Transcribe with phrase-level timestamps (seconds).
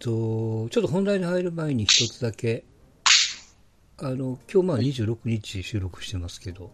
[0.00, 2.64] と、ちょっと本題に入る前に一つだけ、
[3.98, 6.70] あの、今日まあ26日収録してますけど、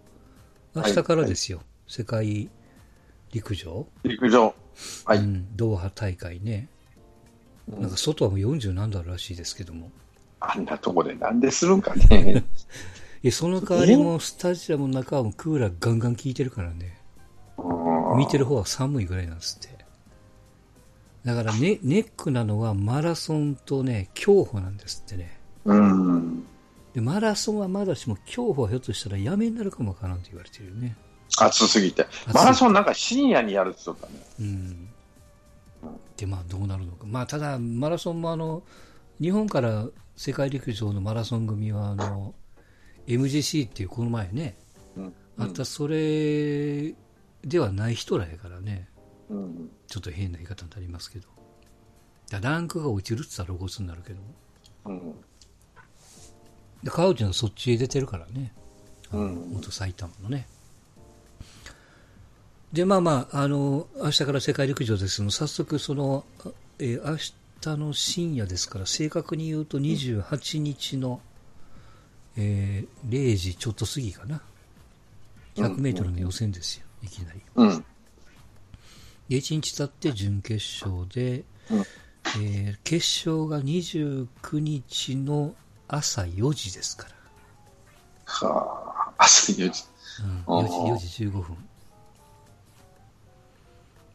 [0.74, 2.48] 明日からですよ、世界
[3.32, 4.54] 陸上、陸上。
[5.04, 5.18] はい。
[5.18, 6.68] うん、ドーハ大会ね。
[7.68, 9.90] なんか外はもう40何度あるらしいですけども。
[10.38, 12.44] あんなとこでなんでするんかね。
[13.22, 17.00] いや、その代わりもスタジアムの中はもうクーラーガンガン効いてるからね。
[17.58, 17.86] うん
[18.16, 19.75] 見てる方は寒いぐらいなんですって。
[21.26, 25.40] だからね、ネックなのはマラソンとね、競歩なんですってね。
[25.64, 26.46] うん。
[26.94, 30.96] で、マラソンはまだしも競歩はひょっとしたらやめになるかもわからんと言われてるよね。
[31.36, 32.06] 暑すぎて。
[32.32, 34.12] マラソンなんか深夜にやるって言ったね。
[34.38, 34.88] うん。
[36.16, 37.06] で、まあどうなるのか。
[37.06, 38.62] まあただ、マラソンもあの、
[39.20, 42.36] 日本から世界陸上のマラソン組はあの、
[43.08, 44.56] MGC っていうこの前ね、
[44.96, 45.14] うん。
[45.38, 46.94] あったそれ
[47.44, 48.88] ではない人らやからね。
[49.28, 49.70] うん。
[49.86, 51.28] ちょっと変な言い方になりますけど。
[52.30, 54.34] だランクが落ちるって言ったら露骨になるけども。
[54.86, 55.14] うん。
[56.82, 58.52] で、川内のそっちへ出てるからね。
[59.12, 59.50] うん。
[59.52, 60.48] 元埼玉のね。
[62.72, 67.16] で、まあまあ、あの、明日から世界陸上ですけども、早速その、あえー明
[67.74, 71.20] 日の深夜ですから、正確に言うと28日の、
[72.36, 74.42] えー0時ちょっと過ぎかな。
[75.54, 77.40] 100メートルの予選ですよ、いきなり。
[77.54, 77.84] うん。
[79.28, 81.78] で、1日経って準決勝で、うん
[82.38, 85.54] えー決勝が29日の
[85.88, 87.10] 朝4時ですから。
[88.26, 89.84] はあ、朝4時。
[90.46, 91.56] うん、あー4時 ,4 時15分。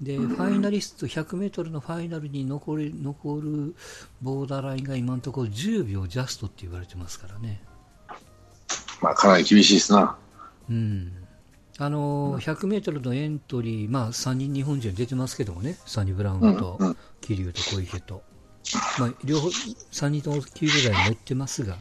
[0.02, 3.76] で、ファイナリスト、100メートルのファイナルに残る残る
[4.22, 7.62] ボーダーラインが今のところ10秒ジャストって言われてますからね。
[9.00, 10.17] まあ、かなり厳しいですな。
[10.70, 11.20] うん。
[11.83, 16.77] あのー、100メートルのエントリー、まあ3人日本人出てますけどもね、サニブラウンと
[17.21, 18.21] 桐生と小池と。
[18.99, 21.77] まあ、両方、3人とも9秒台に乗ってますが、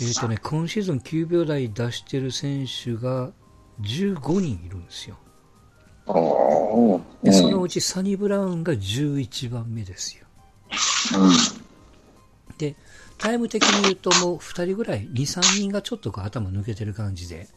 [0.00, 3.32] えっ、とね、今シーズン9秒台出してる選手が
[3.80, 5.16] 15人いるんですよ。
[7.24, 10.24] で、そのうちサニブラウンが11番目ですよ。
[12.58, 12.76] で、
[13.18, 17.48] タイム的に言うともう2人ぐらい、2、3人がちょっと頭抜けてる感じで、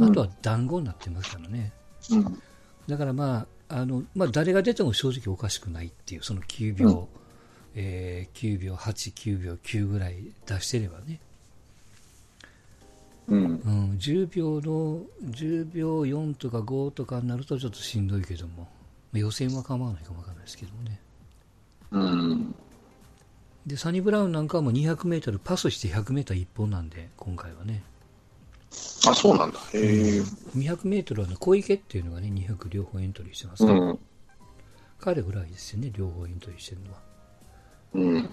[0.00, 1.72] あとは団子になってますからね。
[2.10, 2.18] うん。
[2.18, 2.42] うん。
[2.86, 7.20] だからまあ、あの、まあ誰が出ても正直おかしくないっていう、その9秒、うん
[7.74, 11.20] えー9秒8、9秒9ぐらい出してればね。
[13.28, 13.44] うん。
[13.44, 18.68] うん、10秒の、10秒4とか5とかになるとちょっとしんどいけども、
[19.12, 21.00] まあ予選は構わないかもわかんないですけどもね。
[21.92, 22.54] うん。
[23.66, 27.82] で、サニブラウンなんかはもう200メートルパスして100メートル一本なんで、今回はね。
[29.08, 29.58] あ、そうなんだ。
[29.72, 29.78] へ
[30.18, 30.20] え。
[30.20, 33.98] 200メートルはね、小池っていうのがね、200両方エントリーしてますから、うん。
[34.98, 36.98] 彼ぐらいですよね、両方エントリーしてるのは。
[37.94, 38.30] うん。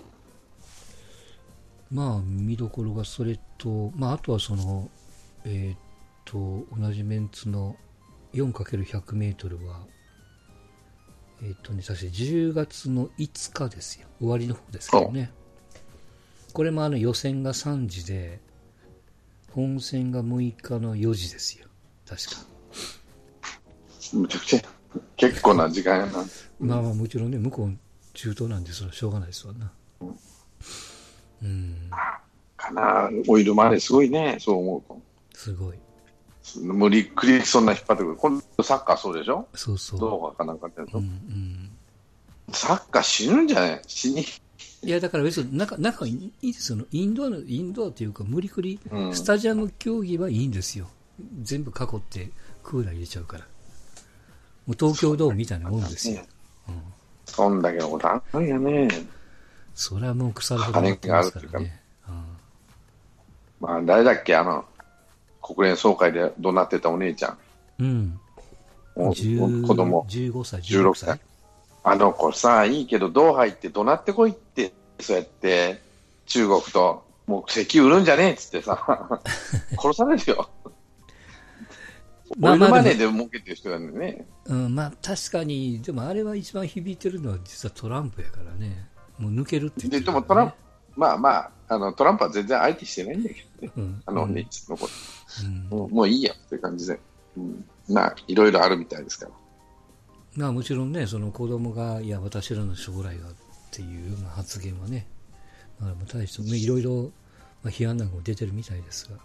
[1.89, 4.89] まあ、見どころがそれと、まあ、あとはその、
[5.45, 5.79] えーっ
[6.25, 7.77] と、同じメンツの
[8.33, 9.79] 4×100 メートルは、
[11.41, 14.07] えーっとね、確か10月の5日ですよ。
[14.19, 15.31] 終わりの方ですけどね。
[16.53, 18.41] これもあの予選が3時で、
[19.57, 21.65] 本戦が6日の4時ですよ。
[22.07, 22.35] 確か。
[24.13, 24.61] むちゃくちゃ、
[25.15, 26.23] 結構な時間やな。
[26.59, 27.75] まあまあもちろんね、向こう
[28.13, 29.71] 中東なんで、それはしょうがないですわな。
[31.41, 31.89] うん、
[32.55, 33.09] かな。
[33.27, 35.01] オイルマネーすごいね、そう思うと。
[35.33, 35.77] すごい。
[36.61, 38.15] 無理くりそんな引っ張ってくる。
[38.15, 39.47] 今度サッカーそうでしょ？
[39.55, 39.99] そうそう。
[39.99, 41.71] どうかかなんかってやつうんうん
[42.53, 43.81] サッカー死ぬんじゃない？
[43.87, 44.23] 死に。
[44.83, 46.85] いや、だから別に仲、仲いいですよ。
[46.91, 50.87] インドアの、インドアというか、無理くり、うんスタジアム競技はいいんですよ。
[51.41, 52.29] 全部囲って、
[52.63, 53.45] クーラー入れちゃうから。
[54.67, 56.21] もう東京ドームみたいなもんですよ。
[56.69, 56.81] うん。
[57.25, 58.87] そんだけのことあるんやね。
[59.73, 61.81] それはもう腐るほどなってますからね。
[63.59, 64.35] まあ、誰だっけ？
[64.35, 64.65] あの、
[65.41, 67.37] 国連総会で怒鳴ってたお姉ちゃん。
[67.79, 68.19] うん。
[68.95, 69.07] うん。
[69.07, 70.05] お10子供。
[70.09, 71.19] 15歳、16 16歳歳。
[71.89, 75.81] あの子さ、いいけど、ドーハ行って怒鳴ってこいって、そうやって、
[76.25, 79.21] 中国と、もう石油売るんじゃねえっつってさ、
[79.79, 80.49] 殺されるよ。
[82.37, 84.27] まあまあで儲けてる人がね。
[84.47, 88.89] うん、まあ確かに、でもあれは一番響いてるのは実はトランプやからね。
[89.17, 90.55] もう抜けるって言ってねでもトランプ、
[90.97, 93.71] まあまあ、あの、トランプは全然相手してないんだけどね。
[93.77, 94.89] うん、あのおうんの子。
[95.45, 96.99] うんもうもういいやっていう感じで。
[97.37, 99.31] うん、まあ、いろいろあるみたいですから。
[100.37, 103.33] まあもちろんね、その子供が、いや、私らの将来がっ
[103.71, 105.07] ていうような発言はね、
[105.79, 107.11] まあ、対して、まあいろいろ、
[107.63, 109.17] まあ、批判なんかも出てるみたいですが、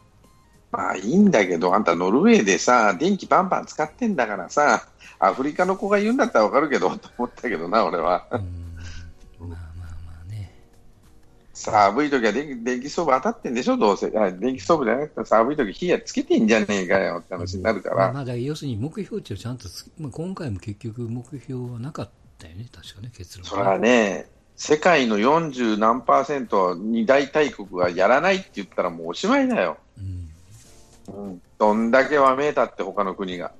[0.70, 4.88] まあいいんだけど、あんたノルウェーでさ、電気バンバン使ってんだからさ、
[5.18, 8.26] アフリカの子が言うんだったらわかるけど、と思ったけどな、俺は。
[8.30, 8.71] うん、
[11.54, 14.10] 寒い時は電気電気ストーブ当たってんでしょ、どうせ。
[14.16, 18.12] あ電気ストーブじゃなくて寒い時火やつけてんじゃねえかよって話になるから。
[18.12, 24.26] まあ、だ要するに目標値をちゃんとつ、まあ、今回も結局目標はなかったよね、確かね、結論それはね、
[24.56, 29.76] 世界の40何パーセント二大大国がやらないって言ったらもうおしまいだよ。
[29.98, 30.28] うん。
[31.08, 33.52] うん、どんだけわめいたって他の国が。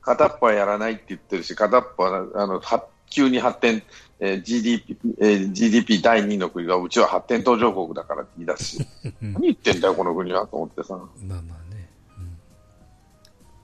[0.00, 3.82] 片っぽはやらないって言ってるし、片っぽはあのは急に発展、
[4.20, 8.86] えー GDP えー GDP 第2位の国がうちは発展途上国だからって言い出すし、
[9.20, 10.96] 何言ってんだよ、この国はと思ってさ。
[10.96, 11.88] まあまあね。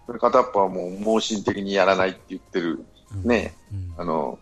[0.06, 2.84] それ片っぽはもう盲信的にやらないって言ってる、
[3.24, 3.94] ね、うん。
[4.00, 4.38] あの、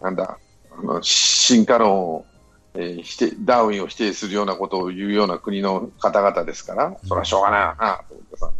[0.00, 0.38] なんだ、
[0.70, 2.26] あの進化論を、
[2.74, 8.50] えー否定、ダーウィンを否定するようなことを言うような国の方々ですから、それはしょうがないなと思ってさ。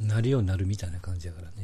[0.00, 0.08] うん。
[0.08, 1.54] なるようになるみたいな感じだからね。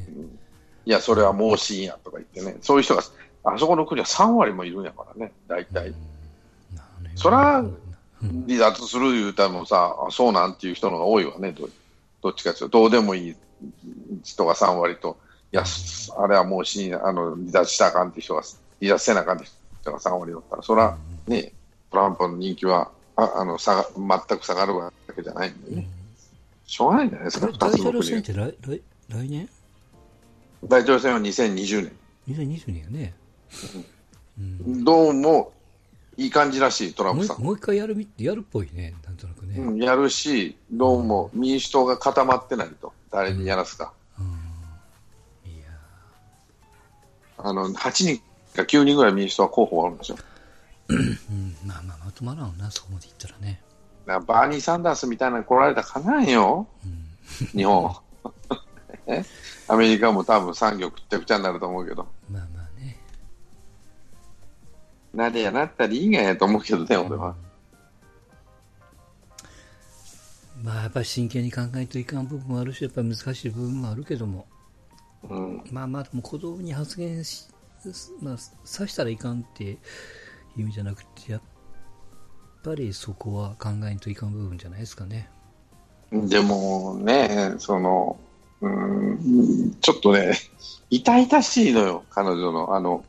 [0.87, 3.03] いや、それは盲信やとか言ってね、そういう人が、
[3.45, 5.95] あそこの国は3割もいるんやからね、大体。
[7.15, 8.47] そらうん。
[8.47, 11.69] 離脱する言うたらもさ、あそうなんていう人の方が多いわね、ど
[12.23, 13.37] どっちかというと、どうでもいい
[14.23, 15.19] 人が3割と、
[15.53, 15.65] いや、
[16.19, 18.43] あれはもう死にあの離脱したらあかんって人が、
[18.81, 19.47] 離脱せなあかんって
[19.81, 20.97] 人が3割だったら、そら、
[21.27, 21.53] ね、
[21.91, 25.89] トランプの人気はああの下が全く下がるわけじゃないんでね、
[26.67, 29.49] しょうがないんじゃないですか、2大統領選って来来来年？
[30.65, 31.91] 大統領選は2020
[32.29, 32.83] ?2020 年。
[32.83, 33.15] やね。
[34.59, 35.53] どうも
[36.17, 37.43] いい感じらしい、トランプさん。
[37.43, 39.59] もう一回やるみやるっぽいね、なんとなくね。
[39.59, 43.93] うん、やるし、どうも民主党が固まってないと、誰にやらすか。
[45.45, 45.71] いや
[47.39, 48.19] あの8人
[48.55, 50.19] か9人ぐらい民主党は候補があるんですよ。
[51.65, 53.63] まあまあまとまらんわな、そこまでいったらね。
[54.07, 56.67] らバーニー・サンダースみたいなの来られたらかなんよ、
[57.53, 57.95] 日本。
[59.07, 59.25] え？
[59.69, 62.60] アメリカも多分産業くっちゃくちゃになると思うけど、まあまあね。
[65.13, 67.35] なでやなったらいいんやと思うけどね、俺は。
[70.63, 74.47] まあやっぱり真剣に考えといかん部分もあるし、やっぱり難しい部分もあるけども、
[75.29, 77.47] うん、まあまあ、でも子供に発言し、
[78.23, 79.79] まあ、さしたらいかんっていう
[80.59, 81.41] 意味じゃなくて、やっ
[82.63, 85.31] ぱりそこは考えんといかん部分じゃないですかね。
[86.13, 88.19] でもね、その、
[88.61, 90.35] うん、ちょっとね、
[90.91, 93.03] 痛々しいのよ、彼女のあの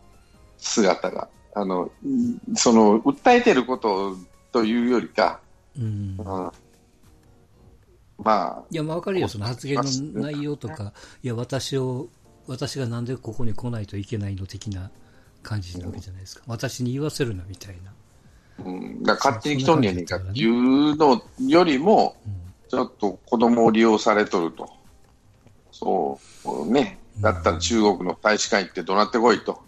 [0.57, 1.27] 姿が。
[1.53, 1.91] あの、
[2.55, 4.15] その、訴えてること
[4.51, 5.39] というよりか、
[5.77, 6.17] うん。
[6.17, 6.51] うん
[8.23, 9.77] まあ、いや、まあわかるよ、その発言
[10.13, 10.93] の内容とか、
[11.23, 12.07] いや、私を、
[12.47, 14.91] 私がなんでここに来ないといけないの的な
[15.41, 16.43] 感じなわけじゃないですか。
[16.47, 17.93] 私に言わせるな、みたいな。
[18.63, 22.15] うん、だから勝手に来とんねやねんかっていうのよりも、
[22.69, 24.69] ちょっと子供を利用されとると。
[25.71, 26.99] そう、ね。
[27.19, 29.61] だったら中国の大使館行って怒鳴ってこいと。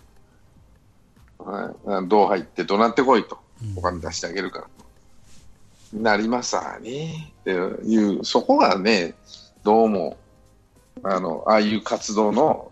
[1.43, 3.37] はいドーハ行って怒鳴ってこいと。
[3.75, 4.67] お金出してあげるから。
[5.93, 7.33] なりますわね。
[7.41, 9.13] っていう、そこがね、
[9.63, 10.17] どうも、
[11.03, 12.71] あの、ああいう活動の、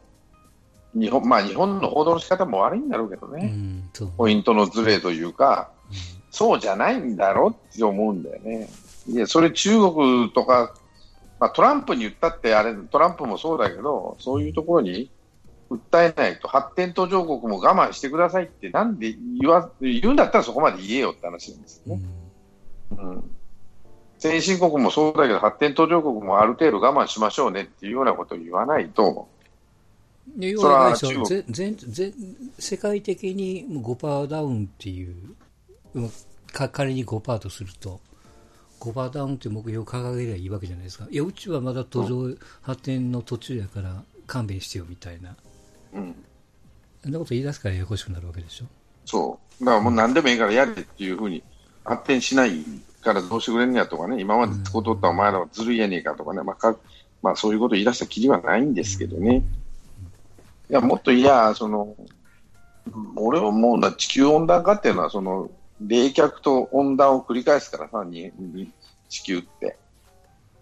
[0.94, 3.52] 日本、まあ日本の報道の仕方も悪いんだろうけどね。
[3.54, 4.10] うん。
[4.18, 5.72] ポイントのズレというか、
[6.32, 8.70] そうじゃないんだろうって思うんだよね。
[9.08, 10.74] いや、それ中国とか、
[11.40, 15.10] まあ、トランプに言ったってあれ、トランプもそうだけど、そういうところに
[15.72, 22.02] 訴えないと、発展途上国も我慢してくださいって、なんで言わ言うんだったらそこまで言えよって話なんですよね。
[22.92, 23.32] うんうん
[24.22, 29.28] 先進国もそうだけど、発展途上国もある程度我慢しましょうねっていうようなことを言わないと、
[30.38, 31.76] で要は全全
[32.60, 35.16] 世界的にもう5%ダウンっていう、
[36.52, 38.00] 仮に5%とすると、
[38.80, 41.08] 5%ダウンって目標を掲げればいいわけじゃないですか。
[41.10, 45.36] いや、うちはまだ途上発展の途中やから勘弁してよみたいな。
[45.94, 46.16] うん、
[47.04, 48.66] そんなこと言い出すからややこしくなるわけでしょ？
[49.06, 49.66] そう。
[49.66, 51.44] だからもう何でもいいからやれっていうふうに
[51.84, 52.64] 発展しない
[53.02, 56.76] からどうしてくれんねやとかね、今まで使うとったお前らはずるいやねえかとかね、まあか
[57.22, 59.44] まあ、そういうこと言い出したきりはないんですけどね。
[60.70, 61.96] いや、もっといや、その、
[63.16, 65.52] 俺はもうな地球温暖化っていうのは、その、
[65.86, 68.72] 冷却と温暖を繰り返すからさ、にに
[69.10, 69.78] 地球って。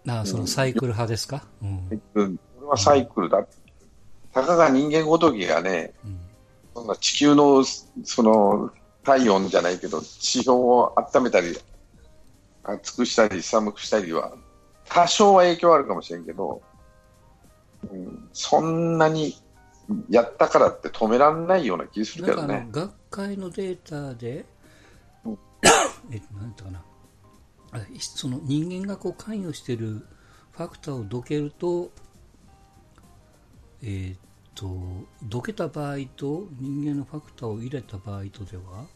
[0.06, 3.46] ああ、そのサイクル派ですか、うんうんこれはサイクルだ。
[4.32, 6.20] たかが人間ごときがね、うん。
[6.74, 8.70] そんな地球のその
[9.02, 11.56] 体温じゃないけど、地表を温めたり、
[12.62, 14.32] 暑くしたり寒くしたりは、
[14.88, 16.62] 多少は影響あるかもしれんけど、
[17.90, 19.34] うん、そんなに
[20.08, 22.68] やったからって止められないような気するけどね。
[22.70, 24.44] 学会のデータで、
[25.24, 25.38] うん。
[26.12, 26.82] えっと、なんてかな、
[27.72, 30.06] あその人間がこう関与している
[30.52, 31.90] ファクターをどけると、
[33.82, 34.18] えーっ
[34.54, 34.68] と、
[35.22, 38.86] どけた場合と人間のファクターを入れた場合とでは、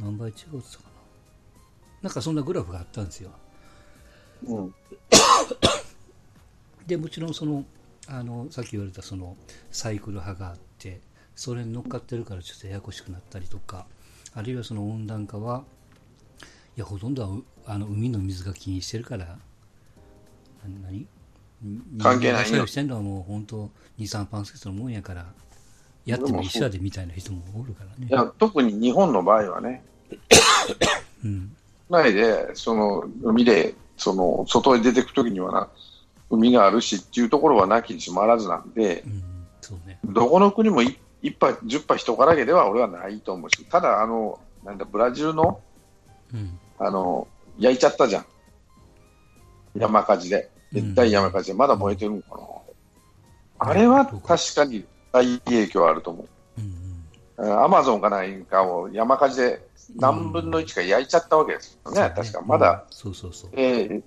[0.00, 0.84] 何倍違うってたか
[2.00, 3.30] なんかそんなグラフがあったんですよ。
[4.44, 4.74] うん。
[6.86, 7.64] で、もちろんその、
[8.08, 9.36] あの、さっき言われたその
[9.70, 11.00] サイクル派があって、
[11.36, 13.86] それに乗っかってるからちょっとややこしくなったりとか、
[14.34, 15.64] あるいはその温暖化は、
[16.76, 19.38] いや、ほとんどはうあの海の水が気にしてるから、な
[20.82, 21.06] 何？
[21.98, 25.26] 関係ないよ人間が作用してんのはもう本当2、3パンセントのもんやから、
[26.04, 28.12] やっても一緒やでみたいな人もおるからねい。
[28.12, 29.84] や、特に日本の場合はね、
[31.24, 31.56] うん。
[31.88, 35.68] ないで、その、海で、その、外に出てくときにはな、
[36.30, 39.22] 海があるしっていうところはなきにしもあらずなんでう、ん。
[39.60, 39.98] そうね。
[40.04, 45.60] どこの国もい一杯、十杯人からげでは俺はないと思うし、ただ、あの、なんだ、ブラジルの、
[46.32, 46.58] うん。
[46.78, 47.28] あの、
[47.58, 48.26] 焼いちゃったじゃん。
[49.76, 50.50] 山火事で。
[50.72, 52.46] 熱帯山火事で、まだ燃えてるのかな。
[53.58, 56.28] あれは確かに大影響あると思う。
[56.58, 57.62] うんうん。
[57.62, 62.42] アマゾンか何かを山火事で何分の1か焼いちゃったわけですよね、確か。
[62.42, 63.50] まだ、うんそうそうそう。
[63.54, 64.02] えー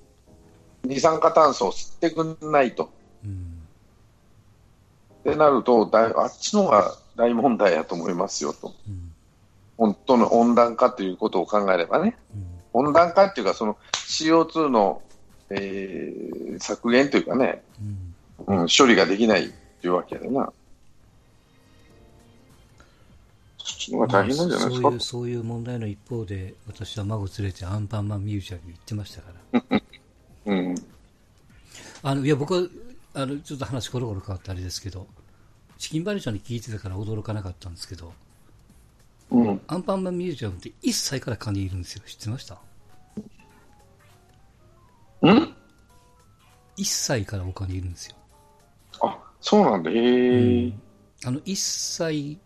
[0.86, 2.91] 二酸化炭素を吸ってくんないと。
[3.24, 3.62] うん。
[5.22, 8.74] ってなると、だいあっちの方が大問題やと思いますよと。
[8.88, 9.12] うん。
[9.77, 12.17] 本当の温暖化ということを考えればね。
[12.74, 12.88] うん。
[12.88, 15.01] 温暖化っていうか、その CO2 の、
[15.50, 17.62] えー削減というかね、
[18.48, 18.62] うん。
[18.62, 20.52] うん、処理ができないっていうわけやでな。
[23.58, 24.82] そっちの方が大変なんじゃないですか？
[24.82, 29.82] そういう、そういう問題の一方で、私は孫連れてアンパンマンミュージアムに行ってましたから。
[30.46, 30.75] うん。
[32.04, 32.68] あの、いや、僕は、
[33.16, 35.08] あの、ちょっと話コロコロ変わってあれですけど、
[35.78, 38.14] チキンバレーちゃんに聞いてたから驚かなかったんですけど、
[39.32, 39.62] うん。
[39.68, 42.04] アンパンマンミュージアムって1歳からカニいるんですよ。
[42.06, 42.56] 知ってました？
[42.56, 42.58] う
[45.34, 45.55] ん
[46.77, 48.15] ？1歳からお金いるんですよ。
[49.01, 49.91] あ、そうなんだ。
[49.91, 50.74] へえ。
[51.25, 52.39] あの、1歳、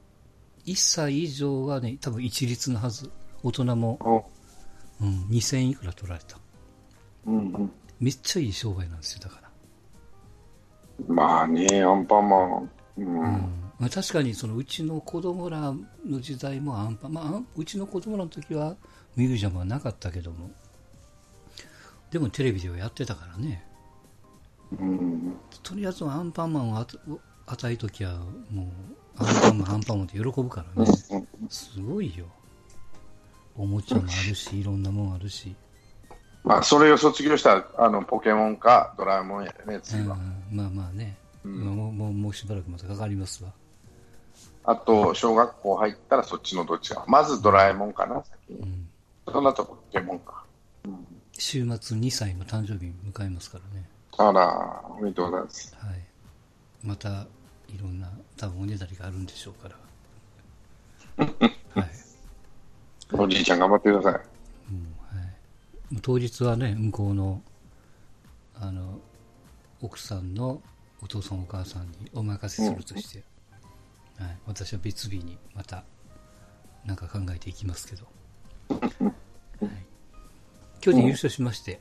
[0.66, 3.10] 1歳以上はね、多分一律のはず。
[3.42, 6.38] 大人も、あうん、2000いくら取られた。
[7.26, 7.72] うんうん。
[8.00, 9.50] めっちゃいい商売なんですよ、だから。
[11.08, 12.70] まあね、アンパンマン。
[12.98, 13.20] うん。
[13.20, 15.74] うんまあ、確かにそのうちの子供ら
[16.06, 18.76] の時代もアンパン、まあうちの子供らの時は
[19.16, 20.52] ミュージアムはなかったけども、
[22.12, 23.64] でもテレビではやってたからね。
[24.80, 25.36] うん。
[25.64, 26.78] とりあえずアンパンマンを
[27.46, 28.14] 与えときゃ、
[28.52, 30.92] もう、アンパンマン、アンパンマンって喜ぶからね。
[31.50, 32.26] すごいよ。
[33.56, 35.56] おもちゃもあるし、 いろんなもんあるし。
[36.44, 40.18] まあ、それを卒業したあのポケモンかドラえもんやね、うん次は。、
[40.50, 43.52] まあまあね、うんまあもうもうもうしばらくまたかかりますわ。
[44.64, 47.04] あと、小学校入ったらそっちのどっちか。
[47.08, 48.60] まずドラえもんかな、先に。
[48.60, 48.90] うん、
[49.32, 50.46] その後ポケモンか。
[51.40, 53.86] 週末2歳の誕生日迎えますからね。
[54.18, 55.76] あら、おめでとうございます。
[55.80, 56.00] はい。
[56.84, 57.28] また、
[57.70, 61.26] いろんな、多分おねだりがあるんでしょうから。
[61.82, 61.90] はい。
[63.14, 64.14] おじいちゃん頑張ってください。
[64.14, 65.24] うんは
[65.94, 67.42] い、当日はね、向こうの、
[68.56, 69.00] あの、
[69.82, 70.62] 奥さんの
[71.02, 73.24] お父さんお母さんにお任せするとして、
[74.18, 75.86] はい、私は別日にまた、
[76.84, 78.08] なんか考えていきますけど。
[79.62, 79.89] はい、
[80.82, 81.80] 巨人優勝しまして、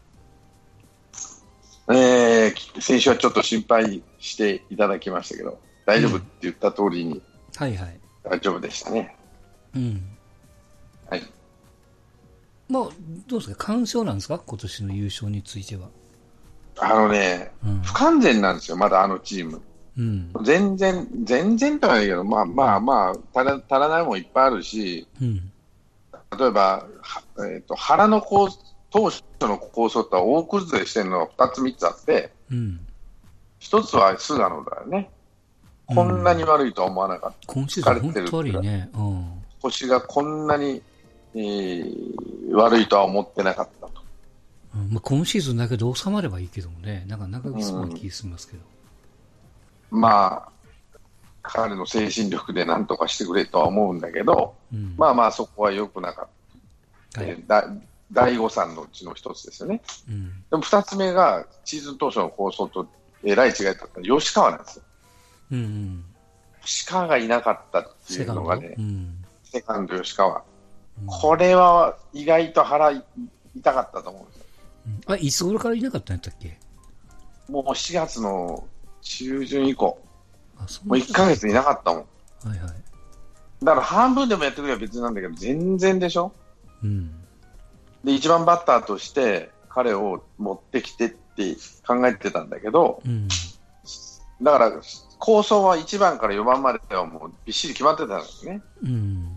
[1.89, 7.23] えー、先週はちょっと心配していただきましたけど、大丈夫って言った通りに
[7.57, 8.01] はいはい。
[8.23, 9.17] 大丈夫でしたね。
[9.75, 10.03] うん。
[11.09, 11.23] はい。
[12.69, 12.89] まあ、
[13.27, 13.67] どうですか？
[13.67, 14.39] 干渉なんですか？
[14.39, 15.89] 今年の優勝については。
[16.81, 17.81] あのね、うん。
[17.81, 19.63] 不完全なんですよ、まだあのチーム。
[19.97, 20.31] うん。
[20.45, 25.51] 全然、全然とはないけど、まあまあまあ、足ら足らないもんいっぱいあるし、うん。
[26.39, 28.49] 例えば、はえー、と腹の構
[28.91, 32.81] 当初の構想とは大崩れしてるのが2つ、3つあって、うん。
[33.61, 35.11] 1つは菅野だよね。
[35.87, 37.53] こんなに悪いとは思わなかった。
[37.53, 38.91] 今シーズン本当悪いね。
[38.95, 39.43] うん。
[39.63, 40.83] 腰がこんなに、
[41.35, 44.03] えー悪いとは思ってなかったと。
[44.75, 48.63] うんまあ、今シーズンだけど収まればいいけどもね、なんか長くそうな気がしますけど。
[49.91, 50.49] まあ、
[51.43, 54.95] 彼の精神力で何とかしてくれとは思うんだけど、うん。
[54.97, 56.29] まあまあそこは良くなかっ
[57.13, 57.21] た。
[57.21, 57.69] はいえーだ
[58.13, 59.83] 第五三のうちの一つですよね。
[60.09, 60.45] うん。
[60.51, 62.87] でも二つ目が、シーズン当初の構想と
[63.23, 64.83] えらい違いだった吉川なんですよ。
[65.53, 66.05] うんうん。
[66.65, 69.25] 吉川がいなかったっていうのがねう、ん。
[69.45, 70.37] セカンド吉川。
[70.37, 70.43] うん
[71.07, 73.05] これは意外と腹痛
[73.63, 74.45] かったと思うんですよ。
[75.07, 76.59] あ、いつ頃からいなかったんやったっけ？
[77.49, 78.67] もう4月の
[79.01, 82.49] 中旬以降、もう1ヶ月いなかったもん。
[82.49, 82.75] はいはい。
[83.63, 86.33] だから半分でもやってくれば別なんだけど、全然でしょ？
[86.83, 87.15] うん。
[88.05, 93.29] で、1番バッターとして彼を持ってきてって考えてたんだけど、うん。
[94.41, 94.73] だから
[95.19, 98.63] 構想は1番から4番まではもうびっしり決まってたんですね。
[98.83, 99.37] うん。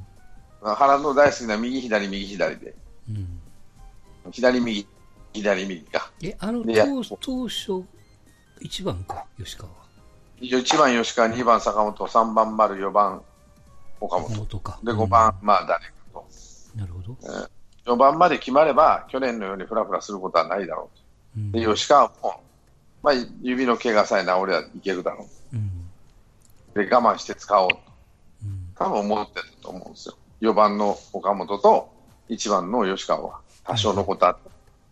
[0.61, 2.75] 原の大好きな右左右左で。
[3.09, 3.41] うん。
[4.31, 4.87] 左右、
[5.33, 6.11] 左右か。
[6.21, 7.83] え、あの当当初、
[8.61, 9.77] 1番か、吉川は。
[10.39, 13.23] 一応1番吉川、2番坂本、3番丸、4番
[13.99, 14.37] 岡岡本。
[14.45, 14.79] 本か。
[14.83, 16.25] で、うん5番、まあ誰かと。
[16.75, 17.17] なるほど。
[17.85, 20.89] 4番まで決まれば、去年のようにフラフラすることはないだろ
[21.35, 21.59] ううんと。
[21.59, 22.41] で、吉川も、
[23.01, 25.89] まあ、指の怪我さえ治ればいけるだろうん。
[26.75, 26.85] う。
[26.85, 27.79] で、我慢して使おうと。
[28.43, 28.69] うん。
[28.75, 30.15] 多分思ってたと思うんですよ。
[30.41, 31.91] 4番の岡本と
[32.29, 34.49] 1番の吉川は多少のことあって、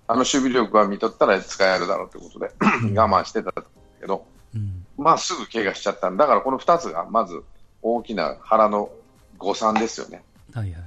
[0.08, 2.51] あの守備力が見とったら使えるだろうということで
[3.00, 3.51] 我慢してた
[4.00, 4.86] けど、うん。
[4.98, 7.43] まあすぐ怪我しちゃったんだからこの2つがまず
[7.81, 8.91] 大きな腹の
[9.38, 10.24] 誤算ですよね。
[10.53, 10.84] はいはい。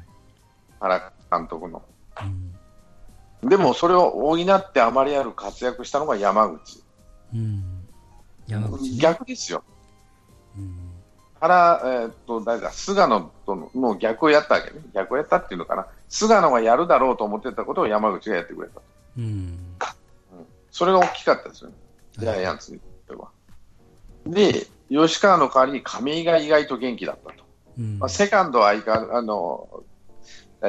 [0.81, 1.83] 原監督の。
[3.43, 3.49] うん。
[3.49, 6.83] でもそれを補ってあまりある活躍したのが山口。
[7.35, 7.65] うん。
[8.47, 8.99] 山口、ね。
[8.99, 9.63] 逆ですよ。
[10.57, 10.77] うん。
[11.41, 14.81] 原、えーっと、誰だ、菅野とのの逆をやったわけね。
[14.95, 15.87] 逆をやったっていうのかな。
[16.09, 18.81] 菅野がやるだろうと思ってたことを山口がやってくれた。
[19.19, 19.59] うん。
[20.73, 21.77] それが大きかったですよね。
[22.19, 23.29] ジャイアンツにとっては。
[24.27, 27.45] で、吉川の代わりに亀井が意外と元気だったと。
[27.79, 27.99] うん。
[27.99, 29.92] まあ、セカンドは相変わらあの、誰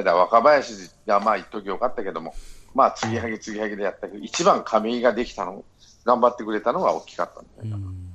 [0.01, 2.33] だ、若林がまあ一時よかったけども、
[2.73, 5.63] まあ、継ぎはぎ継ぎはぎでやったけど、一番亀井ができたの、
[6.03, 7.85] 頑張ってくれたのが大きかったんだよね。
[7.85, 8.13] うん。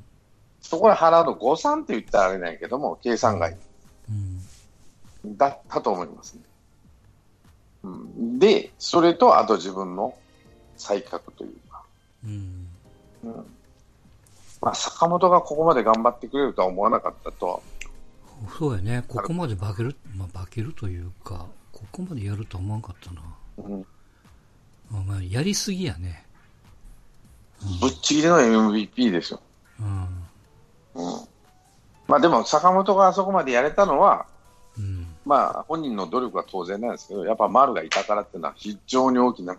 [0.60, 3.56] そこは原の誤算って言ったらあれないけども、計算外
[4.10, 4.12] う
[5.28, 5.36] ん。
[5.36, 6.40] だったと思いますね。
[7.84, 10.14] うん、で、それと、あと自分の
[10.76, 11.84] 才覚というか、
[12.24, 12.68] うん。
[13.24, 13.46] うん
[14.60, 17.60] まあ、坂本がここまで頑張ってくれるとは思わなかったとは、
[18.58, 19.04] そうやね。
[19.08, 21.46] ここまで化ける、まあ、化けるというか、
[21.78, 23.22] ここまでやるとは思わんかったな。
[23.58, 23.86] うん
[24.90, 26.24] まあ、まあ、やりすぎやね。
[27.80, 29.40] ぶっちぎりの MVP ですよ。
[29.80, 29.86] うん。
[30.94, 31.28] うん
[32.08, 34.26] まあ、でも坂本があそこまでやれたのは、
[34.76, 35.06] うん。
[35.24, 39.52] まあ、本人の努力は当然なんですけど、やっぱ丸がいたからっていうのは非常に大きな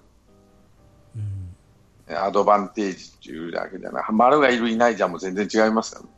[1.15, 1.55] うん。
[2.09, 6.11] えアドバンテージっていうだけじゃない、丸がいる、いないじゃもう全然違いますから、ね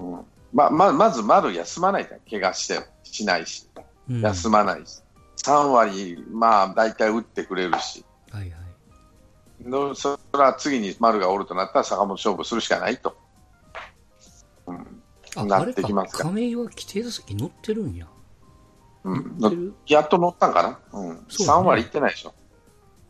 [0.00, 3.82] うんまあままず丸休まないじゃん、怪我してしないし、うん。
[4.18, 5.02] 休まないし、
[5.44, 9.68] 3割、まあ大体打ってくれるし、はいはい。
[9.68, 13.16] のそれは次に丸がおるとなったら坂本勝負するしかないと。
[14.66, 15.02] うん。
[15.36, 18.06] あ、なってきますか亀井は規定打席乗ってるんや。
[19.04, 19.36] うん。
[19.38, 19.74] 乗ってる？
[19.86, 21.26] やっと乗ったんかな、うん。
[21.28, 21.60] そうだね。
[21.60, 22.34] 3割いってないでしょ。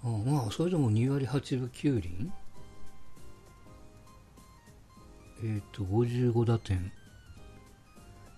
[0.02, 2.32] あまあ、それでも2割8分9厘？
[5.42, 6.92] えっ、と、55打点、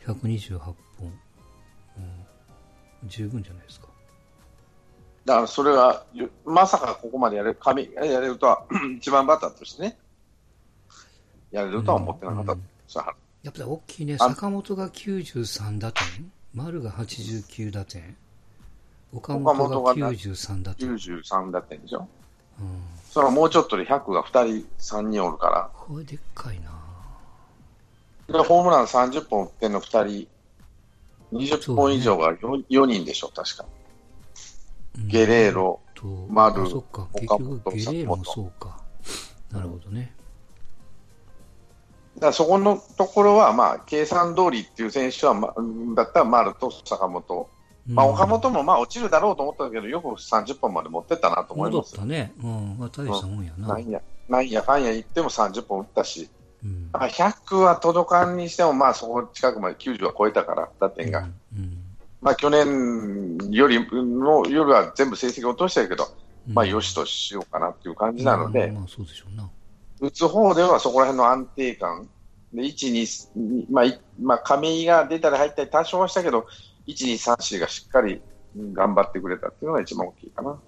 [0.07, 1.21] 128本、うん。
[3.07, 3.89] 十分じゃないですか。
[5.25, 8.65] だからそれは、よまさかここまでやれる、神やれるとは、
[8.99, 9.97] 一番バッターとしてね、
[11.51, 12.53] やれるとは思ってなかった。
[12.53, 12.63] うん。
[12.89, 14.29] それはやっぱり大きいね、あ。
[14.31, 18.17] 坂本が93打点、丸が89打点、
[19.13, 20.95] 岡岡本が本が93打点。
[20.97, 22.09] 93打点でしょ。
[22.61, 26.71] うん、それはもうちょっとで100が2人、3人おるかこれでっかいな。
[28.45, 30.29] ホームラン30本打ってんの2人、
[31.33, 33.65] 20本以上が 4, 4人でしょ、確か。
[33.65, 33.83] うん
[35.07, 38.83] ゲレーロ、と、丸あそっか、結岡局本ゲレーロも坂そうか。
[39.51, 40.15] なるほどね。
[42.19, 45.55] だそこのところは、まあ、計算通りっていう選手は、ま、
[45.97, 47.49] だったら丸と坂本、
[47.87, 51.97] まあ、岡本もまあ落ちるだろうと思ったけど、よく30本まで持ってったなと思い戻ます。
[51.97, 52.33] ったね。
[52.43, 53.69] うん、まあ、大したもんやな。
[53.69, 56.29] なんや、なんやかんや言っても30本打ったし、
[56.65, 56.91] うん。
[56.93, 61.21] まあ100は届かんにしても、まあそこ近くまで90は超えたから、打点が。
[61.21, 61.79] うん。
[62.21, 66.05] まあ去年よりの夜は全部成績落としてるけど、
[66.49, 68.73] うんまあよしとしようかなっていう感じなので。
[70.01, 72.09] 打つ方ではそこら辺の安定感、
[72.53, 72.93] で1、
[73.37, 76.47] 2、まあ、いまあ、亀井が出たり入ったり多少はしたけど、
[76.89, 78.21] 1、2、3、4がしっかり
[78.57, 80.59] うん頑張ってくれたっていうのが一番大きいかな。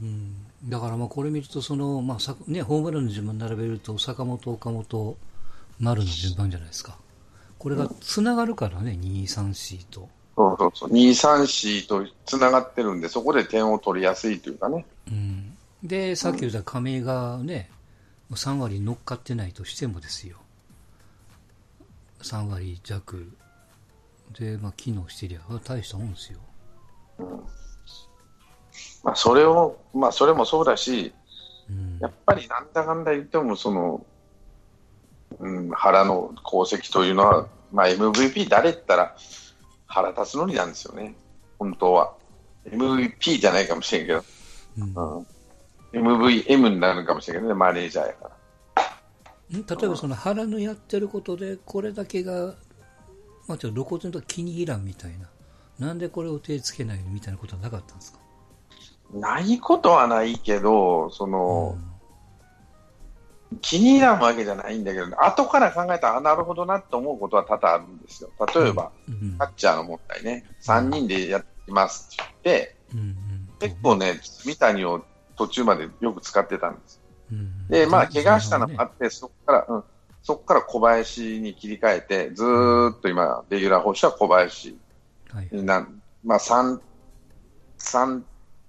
[0.00, 0.41] うん。
[0.64, 5.16] だからまあ、これ見ると、その、まあ、さね、ホームランの順番並べると、坂本、岡本、
[5.80, 6.96] 丸の順番じゃないですか。
[7.58, 10.08] これが繋がるからね、2、3、4と。
[10.36, 10.90] そうそうそう。
[10.90, 14.86] 2、3、4とつながってるんで、そこで点を取りやすいというかね。
[15.08, 15.56] うん。
[15.82, 17.70] で、さっき言った亀井がね、
[18.30, 20.38] 3割乗っかってないとしてもですよ。
[22.22, 23.32] 3割弱
[24.38, 26.38] で、まあ、機能してりゃ、大したもんですよ。
[29.02, 31.12] まあ、それを、まあ、それもそうだし、
[31.68, 31.98] うん。
[32.00, 34.04] やっぱりなんだかんだ言っても、その、
[35.38, 39.16] うん、原の功績というのは、まあ、MVP 誰ったら、
[39.86, 41.14] 原辰徳なんですよね、
[41.58, 42.14] 本当は。
[42.66, 44.24] MVP じゃないかもしれんけど、
[44.78, 44.94] うん。
[44.94, 48.30] うん、MVM になるかもしれんけどね、マネージャーやか
[49.50, 49.58] ら。
[49.58, 49.66] ん。
[49.66, 52.54] 例えばその原のやってることでこれだけが、
[53.48, 55.28] まあ、ちょっと露骨にと気に入らんみたいな。
[55.78, 58.21] なんでこれを手つけないのみたいなことはなかったんですか？
[59.12, 61.76] ないことはないけど、その、
[63.60, 68.30] 気に入らんわけじゃないんだけど、後から考えたら、あなるほどなと思うことは多々あるんですよ。
[68.54, 69.14] 例えば、うん。
[69.14, 69.20] うん。
[69.32, 73.16] キャッチャーの問題ね、3人でやってますって言って、うんうん。
[73.60, 75.04] 結構ね、三谷を
[75.36, 77.00] 途中までよく使ってたんです。
[77.30, 77.68] うん。
[77.68, 79.84] で、まあ、怪我したのもあねって、そこから、うん、
[80.22, 84.78] そこから小林に切り替えて、ずーっと今、レギュラー報酬は小林
[85.30, 86.80] はいになん、まあ、3、
[87.78, 88.22] 3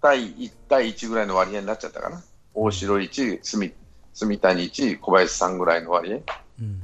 [0.04, 2.22] 対1対1ぐらいの割合になっちゃったかな。
[2.54, 3.74] 大城1、住
[4.14, 6.18] 住谷1、小林3ぐらいの割合、
[6.62, 6.82] うん。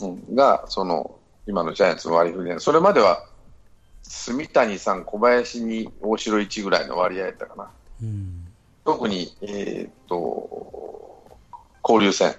[0.00, 1.14] うん、が、その、
[1.46, 3.24] 今のジャイアンツの割り振りで、それまでは、
[4.02, 7.70] 住谷さん、小林に大城1ぐらいの割合やったかな。
[8.02, 8.46] うん。
[8.84, 11.38] 特に、えーっと、
[11.84, 12.34] 交流戦。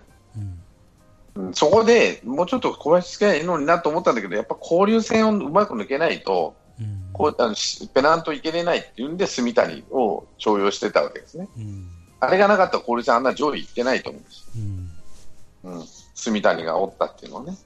[1.54, 11.48] そこでもうちょっと小林つけないいのになと思ったんだけど、やっぱ交流戦をうまく抜けないと、うんこうあのしペナントいけれないっていうんで、住谷を重用してたわけですね。
[11.58, 11.88] うん
[12.22, 15.80] あれがなかったら交流戦あんな上位いってないと思うんですうんよ。
[15.80, 15.86] うん。
[16.16, 17.58] 住谷がおったっていうのはね。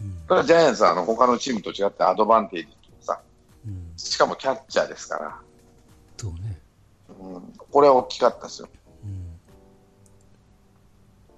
[0.00, 2.80] うんそれはジャイアンツはあの他のチームと違ってアドバンテージという
[3.96, 5.38] しかもキャッチャーですから、
[6.16, 6.58] そうね
[7.20, 8.68] うん、これは大きかったですよ。
[9.04, 9.26] うん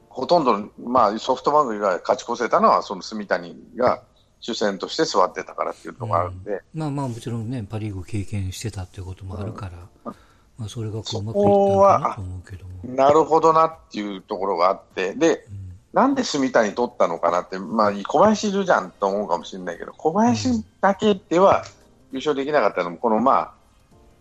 [0.08, 4.02] ほとんど、まあ、ソフトバンクが勝ち越せたのは、その住谷が
[4.42, 9.70] 主戦として座ってたからっていうのがあるんで、まあまあもちろんねパ・リーグを経験してたっていうこともあるか
[10.04, 10.12] ら、
[10.58, 15.72] まあ、それがこそうまくいったのかなと思うけども、なるほどなっていうところがあって、で、うん。
[15.92, 21.64] なんで住谷取ったのかなって、まあ、小林いるじゃんと思うかもしれないけど、小林だけでは
[22.12, 23.54] 優勝できなかったのも、このま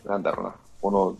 [0.06, 1.18] あ、なんだろうな、この、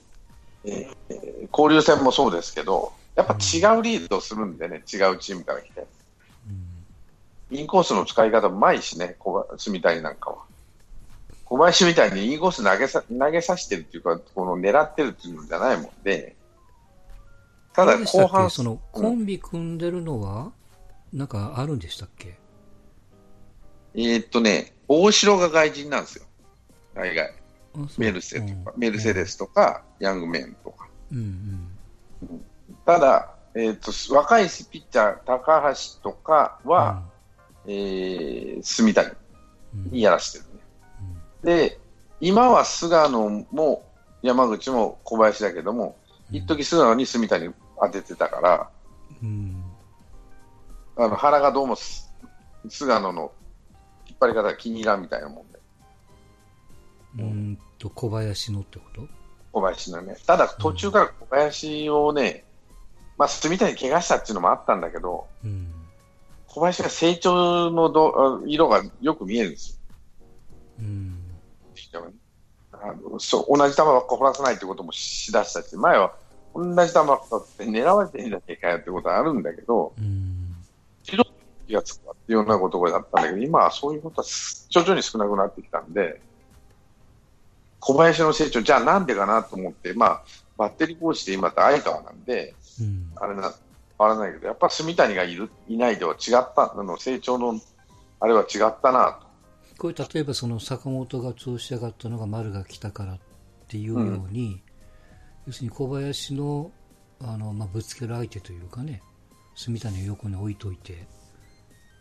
[0.66, 5.86] えー交流戦もそうですけど、やっぱ違うリードするんでね、違うチームから来て。
[7.52, 10.38] インコースの使い方うまいしね、小林みたいなんかは。
[11.46, 16.36] 小林みたいにインコース投げさ投げさせてるっていうか、この狙ってるっていうのじゃないもんで、
[17.74, 20.52] ただ後半、そのコンビ組んでるのは、
[21.12, 22.38] なんかあるんでしたっけ？
[23.96, 26.26] えーっとね、大城が外人なんですよ、
[26.94, 27.34] 大概。
[27.98, 28.80] メルセとか、うん。
[28.80, 30.88] メルセデスとか、ヤングメンとか。
[31.12, 31.68] うん
[32.86, 36.72] ただ、えーっと、若いピッチャー、高橋とかうん。
[36.72, 37.04] は、
[37.68, 39.10] えー、住谷
[39.74, 39.92] うん。
[39.92, 40.62] にやらせてるね。
[41.44, 41.80] で、
[42.20, 43.86] 今は菅野も
[44.22, 45.96] 山口も小林だけども、
[46.32, 48.70] 一時菅野に住谷当ててたから、
[49.24, 49.64] うん。
[50.98, 52.14] あの原がどうもす
[52.70, 53.32] 菅野の
[54.08, 55.60] 引っ張り方が気に入らんみたいなもんで、
[57.16, 59.08] うんうんと小林のってこと？
[59.54, 60.18] 小林のね。
[60.28, 62.44] ただ途中から小林をね、
[63.18, 65.74] まあ、住谷怪我したっていうのもあったんだけど、うん
[66.54, 69.96] 小林が成長のどあ色がよく見えるんですよ。
[70.80, 71.18] うん。
[72.74, 76.14] あのそう同じ球ばっか掘らせないってこともしだしたし、前は
[76.54, 80.58] 同じ球ばっかって狙われてんじゃねえかよってことはあるんだけど、うん
[81.04, 81.16] 気
[81.74, 86.20] がつくわっていうようなことだったんだけど、今はそういうことはす徐々に少なくなってきたんで、
[87.80, 90.24] 小林の成長、じゃあなんでかなと思って、まあ、
[90.58, 93.12] バッテリーコーチで今って相川なんで、うん。
[93.16, 93.54] あれな、
[94.02, 97.60] 変わらないけど、やっぱ住谷がいる、いないでは違った、あの成長の、
[98.20, 99.28] あれは違ったなと。
[99.78, 103.20] これ例えばその坂本が調子上がったのが丸が来たからっ
[103.68, 104.62] ていうように、
[105.46, 106.72] 要するに小林の
[107.24, 109.02] あの、まあ、ぶつける相手というかね
[109.56, 111.08] 住谷を横に置いといて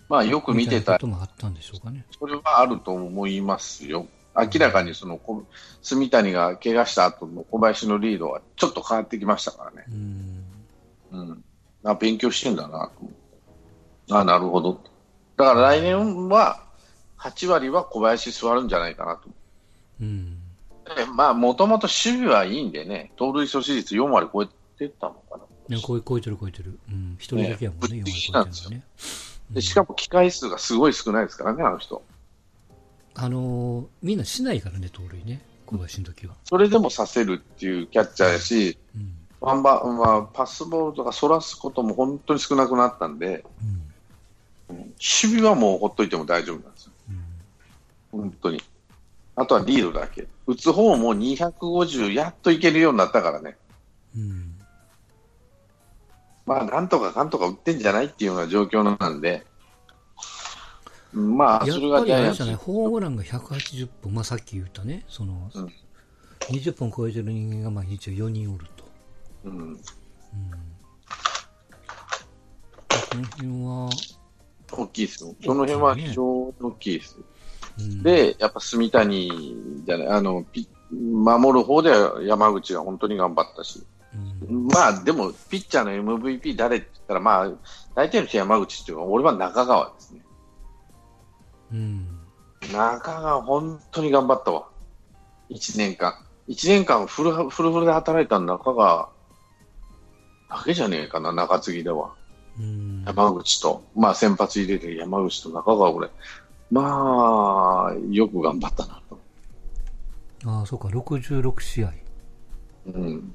[0.08, 2.04] まあ、よく見てたこともあったんでしょうかね。
[2.18, 4.08] それはあると思いますよ。
[4.36, 5.44] 明らかにそのこ
[5.82, 9.84] 住谷が怪我した後の小林のリードはちょっと変わってきましたからね。
[9.88, 10.44] うん
[11.12, 11.44] うん。
[11.84, 13.18] あ勉強してんだなと思って。
[14.10, 14.80] あなるほど。
[15.36, 16.62] だから来年は
[17.18, 19.28] 8割は小林座るんじゃないかなと。
[20.00, 20.36] うん
[20.96, 25.76] でまあ、もともと守備はいいんでね、盗塁阻止率4割超えてたのかな。
[25.76, 26.78] ね、こう超えてる超えてる。
[26.90, 27.16] うん。
[27.18, 28.82] 一人だけやもんね、ね4割超えてるのね。
[29.50, 32.02] でしかも機会数がすごい少ないですからね、あの人。
[33.14, 35.42] あのーみんなしないからね、盗塁ね。
[35.66, 36.34] 小林の時は。
[36.44, 39.14] それでもさせるっていうキャッチャーやし、うん。
[39.40, 43.44] ワンバまあ、パスボールとかそらすことも本当に少なくなったんで、
[44.68, 44.76] うん。
[44.76, 44.92] 守
[45.38, 46.92] 備はもうほっといても大丈夫なんですよ。
[48.12, 48.20] うん。
[48.20, 48.62] 本当に。
[49.36, 50.28] あとはリードだけ。
[50.46, 53.56] 打つ方も250やっといけるようになったからね。
[54.14, 54.54] うん。
[56.44, 59.46] まあ、なんとかかんとか打ってんじゃないっていうような状況なんで、
[61.12, 65.72] まあ、それがぱジャイアホームランが180本、まあさっき言ったね、その、うん
[66.48, 68.79] 20本超えてる人間がまあ一応4人おると。
[69.44, 69.76] うん、うん。
[69.76, 69.82] こ
[73.16, 73.90] の辺は、
[74.72, 75.34] 大きいですよ。
[75.44, 77.18] その辺は非常に大きいです。
[77.78, 87.52] うん、で、やっぱ住谷じゃない、あの、ピ守る方では山口が本当に頑張ったし、うんまあでも、ピッチャーの MVP 誰って言ったら、まあ、
[87.94, 90.20] 大体の人山口っていうか、俺は中川ですね。
[91.72, 92.20] うん
[92.72, 94.68] 中川、本当に頑張ったわ。
[95.50, 96.14] 1年間。
[96.48, 99.10] 1年間フル、フルフルで働いた中川
[100.50, 102.12] だけじゃねえかな、中継ぎでは。
[102.58, 106.10] うん山口と、まあ先発入れて山口と中川、俺、
[106.70, 109.18] まあ、よく頑張ったなと。
[110.46, 111.92] ああそうか66試合
[112.86, 113.34] うん。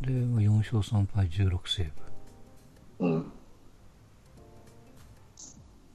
[0.00, 1.90] でまあ4勝3敗16セー
[2.98, 3.32] ブうん。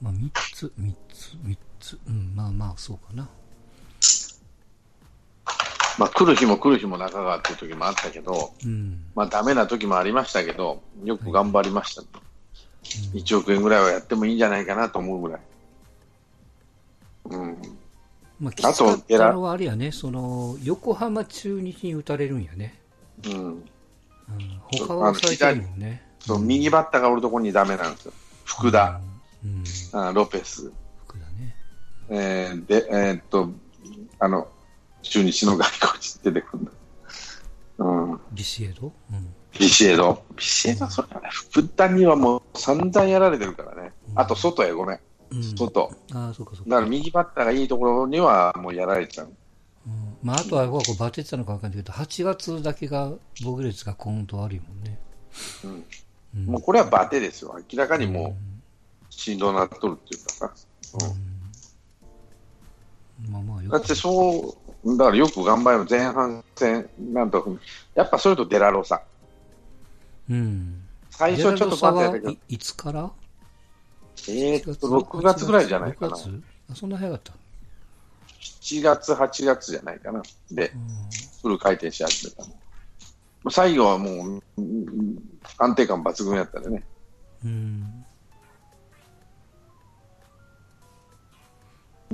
[0.01, 3.29] まあ3つ3つ3つうんまあまあそうかな
[5.97, 12.01] まあ来る日も来る日も中川っていう時もあったけど、うんまあダメな時もありましたけど、よく頑張りました。
[12.01, 12.07] うん
[13.13, 15.41] 1億円ぐらいはやってもいいんじゃないかなと思うぐらい。
[17.25, 17.57] うん。
[18.39, 22.79] まあ、きつかったのはあれやね、その、横浜中日に打たれるんやね。
[23.25, 23.33] うん。
[23.33, 23.63] うん、
[24.71, 26.01] 他は抑えてるもんね。
[26.19, 28.13] そう、右バッターがおるところにダメなんですよ。
[28.45, 28.99] 福田、
[29.43, 29.63] うん。
[29.93, 30.07] うん。
[30.07, 30.71] あロペス、
[31.05, 31.55] 福だね。
[32.09, 33.51] えーで、えーっと、
[34.19, 34.47] あの、
[35.01, 36.71] 中日の外国人出てくるんだ。
[37.79, 38.19] うん。
[38.31, 38.91] ビシエド？
[39.11, 39.33] うん。
[39.59, 40.23] ビシエド。
[40.35, 43.91] ビシエドはそれはね、福田にはもう散々やられてるからね。
[44.15, 44.99] あと、外や、ごめん。
[45.31, 45.57] うん。
[45.57, 45.91] 外。
[46.13, 46.69] ああ、そうかそうか。
[46.69, 49.33] だから右バッターがいいところにはもうやられちゃう。
[49.87, 53.11] うん、まあ、あとは、こうバテてたのかわかんないけど、8月だけが、
[53.43, 54.99] 防御率がコーンと悪いもんね。
[55.63, 55.83] うん。
[56.35, 56.45] うん。
[56.45, 57.59] もうこれはバテですよ。
[57.71, 58.37] 明らかにも
[59.09, 60.53] う、しんどなっとるっていうかさ。
[60.93, 60.97] う
[63.27, 63.31] ん。
[63.31, 67.57] まあまあ、よくだってそう、だからよく頑張る前半戦、なんと、
[67.93, 69.01] やっぱそれとデラロサ。
[70.29, 70.83] うん。
[71.09, 73.11] 最初ちょっとバテやったけどい、いつから？
[74.27, 76.15] えーっと、6月ぐらいじゃないかな。
[76.15, 76.43] 6月？
[76.71, 77.33] あ、そんな早かった
[78.61, 80.23] ？7月、8月じゃないかな。
[80.51, 80.87] でう、ん。
[81.41, 83.51] フル回転し始めたの。
[83.51, 85.17] 最後はもう、うん
[85.57, 86.83] 安定感抜群やったでね。
[87.43, 88.00] うん。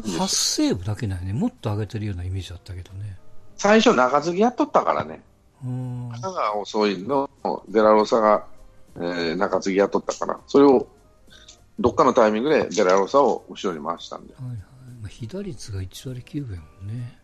[0.02, 1.34] 8セーブだけなんやね。
[1.34, 3.18] もっと上げてるようなイメージだったけどね。
[3.56, 5.22] 最初中継ぎやっとったからね。
[5.66, 6.10] うん。
[6.22, 7.30] 歯が遅いの、
[7.68, 8.46] デラロサが、
[8.98, 10.88] えー中継ぎやっとったから、それを、
[11.80, 14.34] どっかのタイミングでデラロサを後ろに回したんで。
[14.36, 14.58] はいはい。
[15.02, 17.20] まあ、被打率が1割9分やもんね。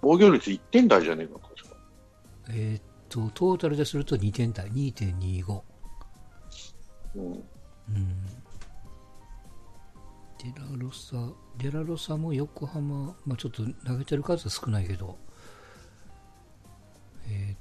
[0.00, 1.76] 防御率1点台じゃねえか、確か。
[2.50, 5.62] えーっと、トータルですると2点台、2.25。
[7.16, 7.24] うん。
[7.24, 7.42] うん。
[10.44, 11.16] デラロサ、
[11.56, 15.16] デラロサも横浜、まあちょっと投げてる数は少ないけど、
[17.26, 17.56] え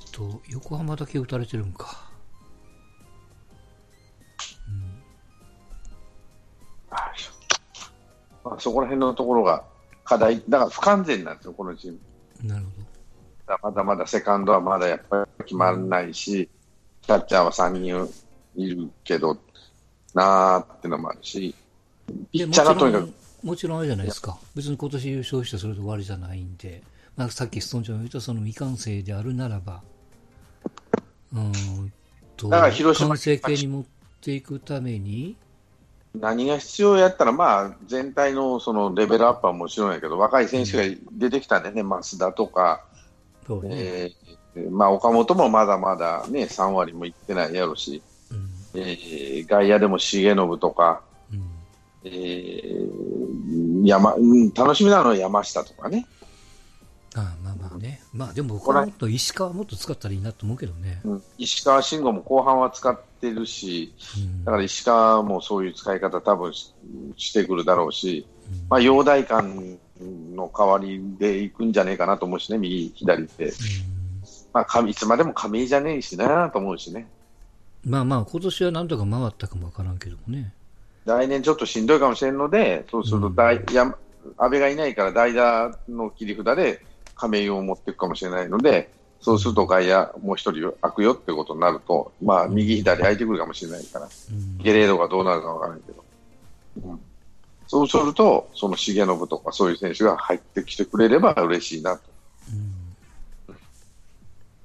[0.00, 2.08] ーっと、横浜だけ打たれてるんか。
[8.42, 9.62] まあ、そこら辺のところが
[10.02, 12.48] 課題、だから不完全なんですよ、このチーム。
[12.48, 12.70] なるほ
[13.46, 16.48] だからまだまだセカンドはまだやっぱり決まらないし、
[17.02, 18.10] キャッチャーは3人
[18.56, 19.36] いるけど
[20.14, 21.59] なーってのもあるし、ど。
[22.32, 23.14] ピッチャーがとにかくちろん、
[23.48, 24.38] もちろんあれじゃないですか。
[24.54, 26.82] 別に今年優勝してそれで終わりじゃないんで、
[27.16, 29.82] まあ、さっきストーンちゃんが言ったその未完成であるならば、
[31.32, 31.92] うーん
[32.36, 33.84] と、だから広島完成形に持っ
[34.20, 35.36] ていくために、
[36.14, 42.84] 何が必要やったら、まあ、全体のそのレベルアップはもちろんやけど、若い選手が出てきたんでね、増田とか、
[43.48, 43.68] ね。
[43.72, 48.50] えーまあ、岡本もまだまだね、3割もいってないやろし、うん。
[48.74, 51.09] えー外野でも重信とか、うん。
[52.04, 56.06] えー山うん楽しみなのは山下とかね、
[57.14, 58.02] ああまあまあね。
[58.12, 61.00] まあでも僕はもっと石川もっと使ったらいいなと思うけどね。
[61.04, 64.44] うん石川慎吾も後半は使ってるし、うん。
[64.44, 66.72] だから石川もそういう使い方多分し
[67.16, 69.48] してくるだろうし、うんまあ、陽大館
[70.34, 73.52] の代わりでいくんじゃねえかなと思うしね、右、左って。
[74.52, 77.00] まあ、神いつまでも亀井じゃねえしなと思うしね。
[77.00, 80.52] うんまあまあ今年はなんとか回ったかもわからんけどもね。
[81.04, 83.94] 来年ちょっとしんどいかもしれんので、そうすると大、や
[84.36, 86.84] 安倍がいないから代打の切り札で
[87.14, 94.58] 亀井を持っていくかもしれないので、そうすると外野もう一人開くよってことになると、まあ、右、左空いてくるかもしれないから、うん。
[94.58, 96.04] ゲレードがどうなるかわからないけど。
[96.86, 97.00] うん
[97.66, 102.02] そうすると、その重信とかそういう選手が入ってきてくれれば嬉しいなと。
[102.52, 102.80] うん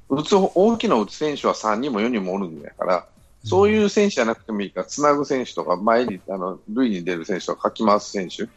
[0.07, 3.07] 打つ、大きな打つ選手は3人も4人もおるんだから、
[3.45, 8.47] そういう選手じゃなくてもいいから、つなぐ選手とか、前に、あの、塁に出る選手とか、かき回す選手、う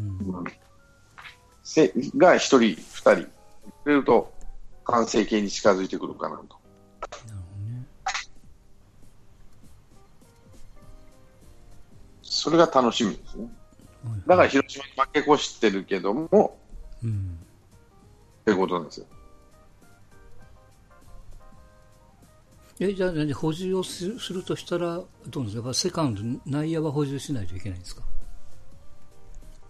[0.00, 0.44] ん
[1.62, 3.14] せが1人、2人、
[3.84, 4.32] くれると、
[4.84, 6.42] 完成形に近づいてくるかなと。
[6.42, 7.86] なるほどね。
[12.22, 13.48] それが楽しみですね。
[14.26, 16.58] だから広島に負け越してるけども、
[17.02, 17.38] うん。
[18.42, 19.06] ってことなんですよ。
[22.82, 25.74] え、じゃあ何、補充をすするとしたら、どうなんですか？
[25.74, 28.02] セカンド、内野は補充しないといけないんですか？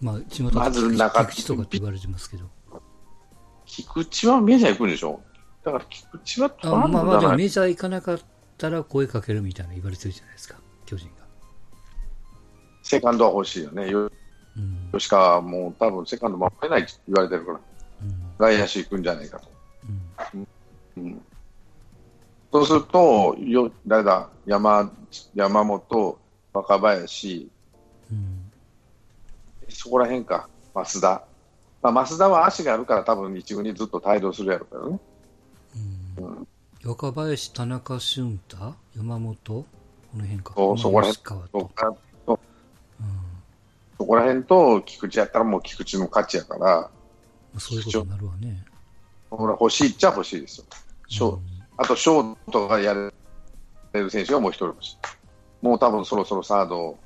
[0.01, 2.45] まあ、巷まず中菊池とかって言われてますけど。
[3.67, 5.21] 菊池はメジャー行くんでしょ？
[5.65, 8.21] だから菊池はあまあまあ、メジャー行かなかっ
[8.57, 11.13] たら声かけるみたいな言われてるじゃないですか、巨人が。
[12.85, 13.91] セカンドは欲しいよね。
[13.91, 14.11] よ
[14.57, 14.89] うん。
[14.93, 17.61] 吉川はもう多分セカンド守れないって言われてるから、
[18.03, 18.15] うん。
[18.39, 19.51] 外野手行くんじゃないかと。
[20.37, 20.47] うん。
[20.97, 21.23] うん
[22.53, 24.29] そうすると、よ誰だ？
[24.47, 24.91] 山
[25.35, 26.19] 山本、
[26.53, 27.49] 若林、
[28.11, 28.51] うん。
[29.69, 31.25] そこら辺か、増田。
[31.83, 35.01] まあ、増田は足があるから多分一軍にずっと帯同するやろうけどね。
[36.19, 36.49] うん
[36.83, 39.67] 若林、田中俊太、山本、こ
[40.17, 40.55] の辺か。
[40.57, 41.71] まあそうそこら辺と
[42.27, 42.39] そうん
[43.99, 46.91] そこら辺と菊池やったらもう菊池の勝ちやから、ま
[47.57, 48.65] あ、そういうことになるわね。
[49.31, 50.67] ほら欲しいっちゃ欲しいですよ。
[51.07, 51.39] ショー
[51.81, 53.11] あと、ショートがやれ
[54.01, 54.97] る選手がもう一人欲しい。
[55.63, 56.99] もう多分そろそろサード、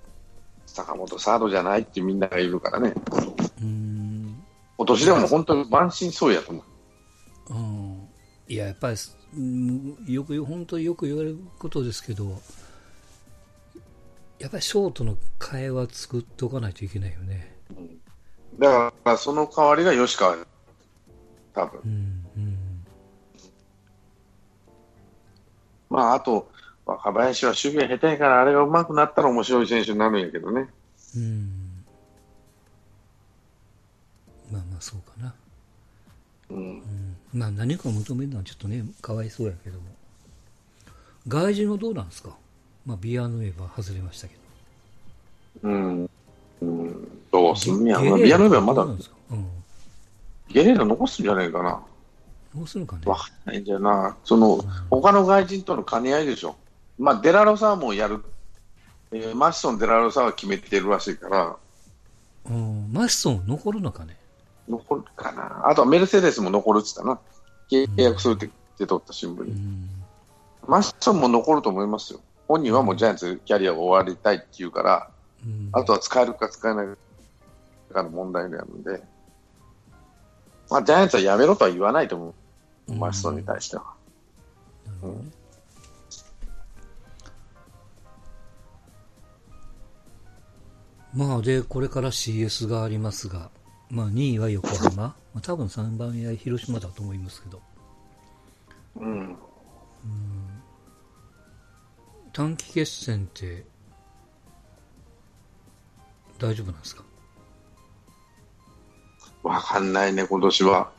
[0.66, 2.92] 坂本サードじゃないってみんながいるからね。
[3.62, 4.42] うん。
[4.76, 6.64] 今年でも本当に満身創痍やと思
[7.50, 7.54] う。
[7.54, 8.08] うん。
[8.48, 8.96] いや、やっぱり、
[9.36, 12.40] うんよく、本当によく言われることですけど、
[14.40, 17.56] やっぱりショートの替えは作っておかないといけないよね。
[18.58, 20.36] だから、その代わりが吉川、
[21.52, 21.80] 多分。
[21.84, 22.13] うん。
[25.94, 26.50] まあ、あと、
[26.84, 30.68] 若林は守備が下手やから、あれが上手くなったら面白い選手になるんやけどね。
[31.16, 31.84] うん。
[34.50, 35.34] まあまあ、そうかな。
[36.50, 36.56] うん。
[36.56, 37.16] うん。
[37.32, 39.84] まあ、何か求めるのはちょっとね、かわいそうやけども。
[41.28, 42.30] 外人はどうなんですか？
[42.84, 44.34] まあ、ビアノエバ外れましたけ
[45.62, 45.68] ど。
[45.68, 46.10] うん。
[46.60, 47.08] うん。
[47.32, 49.16] どうすんねやビアノベはまだどうなんですか？
[49.30, 49.46] うん。
[50.48, 51.80] ゲレーロ残すんじゃないかな。
[52.54, 53.02] どうするかね。
[53.06, 54.16] わかんないんだよな。
[54.24, 56.56] その、他の外人との兼ね合いでしょ。
[56.98, 58.24] まあ、デラロサはもうやる。
[59.12, 61.56] えーマッソン、デラロサは決めてるらしいから、
[62.50, 62.92] うん。
[62.92, 64.16] マシソン残るのかね。
[64.68, 65.68] 残るかな。
[65.68, 67.20] あとはメルセデスも残るって言ったな。
[67.70, 69.50] 契約するって出とった新聞に。
[69.50, 69.88] うん。
[70.66, 72.20] マッソンも残ると思いますよ。
[72.46, 75.10] 本人はもうジャイアンツキャリアを終わりたいって言うから、
[75.44, 75.68] うん。
[75.72, 76.86] あとは使えるか使えない
[77.92, 79.02] かの問題なので、
[80.70, 82.34] まあ、ジャイアンツはやめろとは言わないと思う、
[82.88, 83.84] マッソンに対しては。
[84.86, 85.30] なるほどね。
[91.14, 93.50] まあ、で、これから CS がありますが、
[93.88, 97.62] まあ、2位は横浜、まあ、多分3番目は広島だと思いますけど、
[98.96, 99.36] うん。
[102.32, 103.64] 短期決戦って、
[106.40, 107.04] 大丈夫なんですか？
[109.44, 110.90] わかんないね、今年は。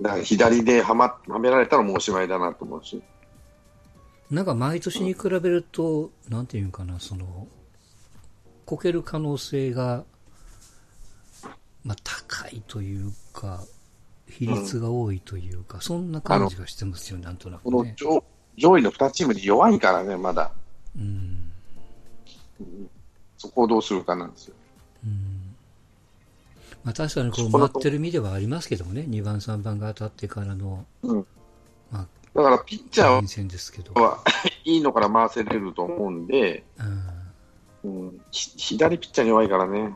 [0.00, 3.02] だから左ではま、はめられたらもうおしまいだなと思うし。
[4.30, 7.46] なんか毎年に比べると、なんていうかな、その、
[8.64, 10.04] こける可能性が、
[11.84, 13.62] まあ、高いというか、
[14.28, 17.70] 比率が多いというか、そんな感じがしてますよ、なんとなくね。
[17.70, 18.24] この上
[18.56, 20.50] 上位の2チームで弱いからね、まだ。
[20.96, 21.52] うん。
[23.36, 24.54] そこをどうするかなんですよ。
[25.04, 25.31] うん。
[26.84, 31.26] まあ、確かにこう、そこの待ってる身ではありますけどもね、2番、3番が当たってからの、うん。
[31.90, 33.92] まだからピッチャあ、ー連戦ですけど。
[33.94, 34.22] は
[34.64, 36.64] いいのから回せれると思うんで、
[37.84, 38.02] うん。
[38.04, 39.94] うん、ひ左ピッチャーに弱いからね。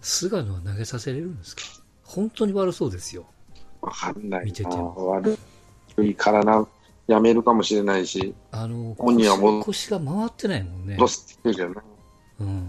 [0.00, 1.62] 菅野は投げさせれるんですか？
[2.04, 3.26] 本当に悪そうですよ。
[3.80, 4.44] わかんないな。
[4.44, 5.38] 見てても悪
[5.98, 6.68] いからな、
[7.06, 10.96] やめるかもしれないし、あの、本人はもう腰腰が回ってないもんね。
[10.96, 11.74] どうしてるけどね。
[12.40, 12.68] うん。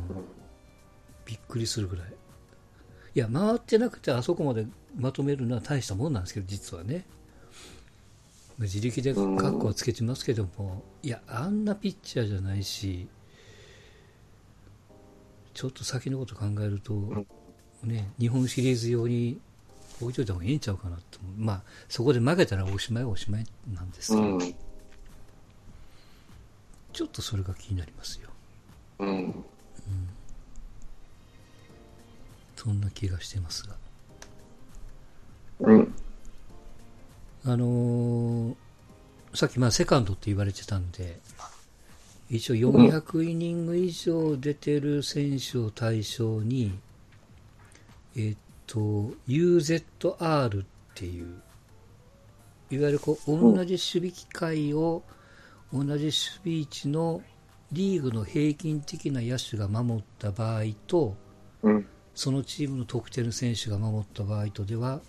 [1.26, 2.15] びっくりするぐらい。
[3.16, 7.06] いや、回ってなくてあそこまでまとめるのは大したもんなんですけど、実はね。
[8.60, 13.08] 自力でカッコはつけてますけども、いや、あんなピッチャーじゃないし、
[15.54, 17.26] ちょっと先のこと考えると、
[17.84, 19.40] ね、日本シリーズ用に
[20.02, 21.34] 置いといた方がいいんちゃうかなと思う。
[21.38, 24.56] まあ、そこで負けたらおしまいはおしまいなんですけど、うん。
[26.92, 28.30] ちょっとそれが気になりますよ。
[29.00, 29.46] うん。
[32.66, 33.76] そんな気がしてますが。
[35.60, 35.96] うん。
[37.46, 38.56] あのー
[39.36, 41.20] さっきまあセカンドって言われてたんで、
[42.30, 46.72] 一応400イニング以上出てる選手を対象に、
[48.16, 51.42] えっと、UZR っていう、
[52.72, 55.04] いわゆるこう、同じ守備機会を、
[55.74, 57.22] 同じ守備位置の
[57.74, 61.18] リーグの平均的な野手が守った場合と、
[61.62, 61.88] うん。
[62.16, 65.02] そのチームの得点の選手が守った場合とでは、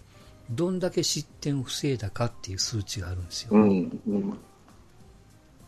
[0.50, 3.50] どんだけ失点を防いだかっていう数値があるんですよ。
[3.52, 4.00] うん。
[4.06, 4.38] うん。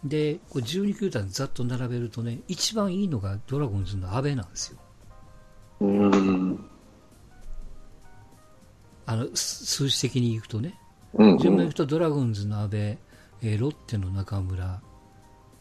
[0.04, 4.78] で、これ12球団ざっと並べるとね、一番いいのがドラゴンズの阿部なんですよ。
[5.80, 6.64] うん。
[9.06, 10.78] あの、す数字的にいくとね。
[11.14, 11.38] うん。
[11.38, 14.80] 順番にいくとドラゴンズの阿部、えーロッテの中村、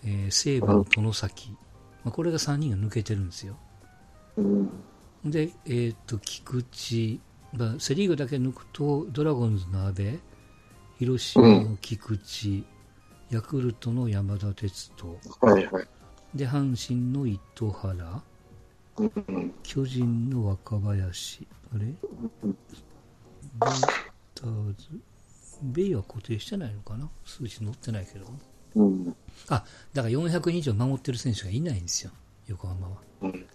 [0.03, 1.51] えー西武の外崎、
[2.03, 3.55] まあ、これが3人が抜けてるんですよ。
[4.37, 4.69] うん。
[5.31, 7.19] で、えーっと、菊池、
[7.53, 10.19] まあ、セ・リーグだけ抜くと、ドラゴンズの阿部、
[10.99, 12.63] 広島の菊池、
[13.29, 15.87] ヤクルトの山田哲人、はいはい。
[16.35, 18.21] で、阪神の糸原、
[18.97, 19.53] うん。
[19.63, 21.85] 巨人の若林、あれ？
[21.85, 21.95] ベイ
[24.33, 24.87] ターズ、
[25.61, 27.09] ベイは固定してないのかな？
[27.25, 28.25] 数字載ってないけど。
[28.75, 29.15] うん。
[29.49, 29.63] あ、
[29.93, 32.11] だから400人以上守ってる選手がいないんですよ、
[32.47, 32.97] 横浜は。
[33.21, 33.45] うん。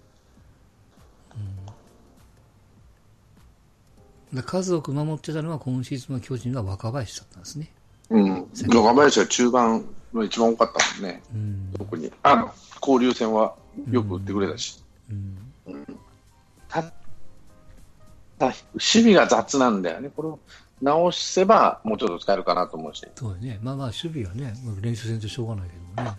[4.34, 7.72] だから数多く守ってたのは今シーズンは巨人が若林だったんですね。
[8.10, 8.48] うん。
[8.68, 11.22] 若林が中盤の一番多かったもんね。
[11.34, 11.72] うん。
[11.76, 12.10] 特に。
[12.22, 13.54] あの、交流戦は
[13.90, 14.82] よく打ってくれたし。
[15.10, 15.98] うん。
[16.68, 16.82] た
[18.38, 20.10] た守備が雑なんだよね。
[20.14, 20.38] これを
[20.80, 23.06] 直せばもうちょっと使えるかなと思うし。
[23.14, 23.58] そうだね。
[23.62, 26.16] まあまあ、守備はね、まあ練習戦としょうがないけどもね。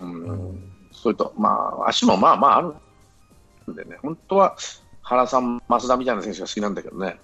[0.00, 0.72] うん。
[0.92, 1.50] それと、ま
[1.84, 2.74] あ、足もまあまああるん
[3.74, 3.98] でね。
[4.02, 4.56] 本当は
[5.02, 7.18] 原さん、増田みたいな選手が好きなんだけどね。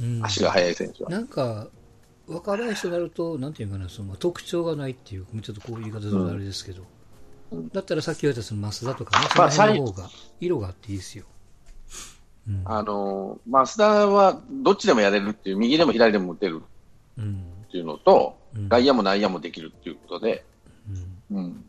[0.00, 0.24] うん。
[0.24, 1.10] 足が速い選手は。
[1.10, 1.68] なんか、
[2.26, 11.24] 若林となると、なんていうかな、その特徴がないっていう、ちょっとこういう言い方するとあれですけど、うんだったらさっき言われたその増田とかね、そまあの辺の方が、色があっていいですよ。
[12.46, 12.62] うん。
[12.66, 16.62] あの、増田はどっちでもやれるっていう、右でも左でも打てる
[17.16, 17.42] うん。
[17.66, 20.44] っていうのと、うん外野も内野もできるっていうことで、
[21.30, 21.36] うん。
[21.36, 21.64] うん、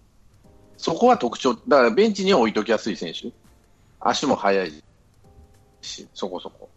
[0.77, 3.31] そこは特徴、だからベンチには置いときやすい選手、
[3.99, 4.83] 足も速い
[5.81, 6.69] し、そこそこ。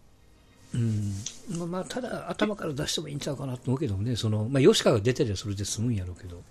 [0.74, 1.14] うん。
[1.58, 6.42] まあ、まあ、ただ、頭から出してもいいんちゃうかなと思うけどもね、その、まあ、吉川が出てりゃそれで済むんやろうけど。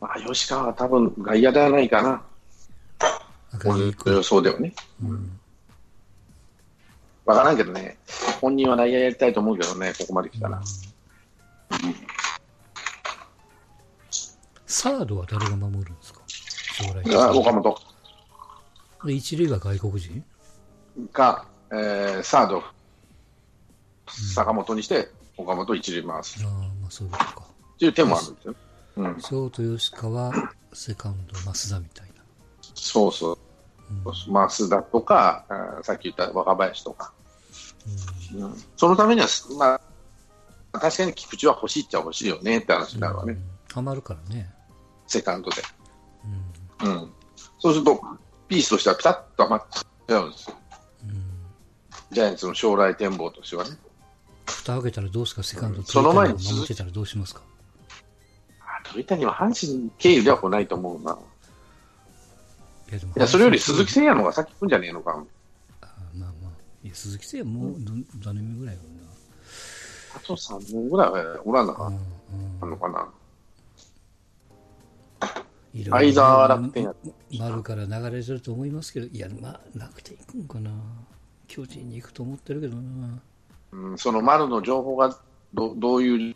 [0.00, 2.22] まあ、吉川は多分外野ではないかな、
[4.06, 4.74] 予想ではね。
[5.02, 5.40] うん。
[7.24, 7.96] わからんけどね、
[8.40, 10.62] 本人は内野やりたいと思うけどね、ここまで来たら。
[14.66, 16.20] サードは誰が守るんですか？
[16.26, 17.93] 将来的にあ岡本で
[19.10, 20.24] 一塁は外国人？
[21.12, 22.62] か、えーサード、
[24.06, 26.50] 坂本にして、岡本一塁回すああ、
[26.80, 27.46] まあそういうことか。
[27.74, 28.54] っていう手もあるんですよ。
[28.96, 30.32] うん、ショート吉川、
[30.72, 32.22] セカンド増田みたいな。
[32.74, 33.38] そうそう。
[34.04, 37.12] 増田とか、あーさっき言った若林とか。
[38.34, 39.26] うんそのためには、
[39.58, 39.80] ま
[40.72, 43.42] あ、確かに菊池は欲しいっちゃ欲しいよねって話になるわね、うん
[43.72, 44.50] ハマるからね。
[45.06, 45.56] セカンドで。
[46.82, 46.92] うん。
[46.92, 47.12] うん。
[47.58, 48.00] そうすると、
[48.48, 50.56] ピースとしてはピタッとはまっちゃうんですよ。
[51.04, 51.24] うん。
[52.10, 53.70] ジャイアンツの将来展望としてはね。
[54.46, 55.42] 蓋開けたらどうですか？
[55.42, 57.42] セカンド、その前に守ってたらどうしますか？
[58.60, 61.18] あ鳥谷は阪神経由では来ないと思うな。
[62.90, 65.24] いや、でもいや、それより鈴木誠也の方が先来んじゃねえのか？
[65.80, 66.50] あまあまあ。
[66.82, 67.92] いや、鈴木誠也もうど
[68.26, 68.88] 何年目ぐらいやろ
[70.16, 71.98] あと3年ぐらいはおらんのかうな。
[72.62, 73.08] あんのかな？
[75.74, 75.80] うん。
[75.80, 76.94] い相沢は楽天や
[77.38, 80.70] 丸から流れてると思いますけど、いや、まあ、楽天行くんかな。
[81.46, 83.20] 巨人に行くと思ってるけどな。
[83.72, 85.16] うん、その丸の情報が
[85.52, 86.34] どどういう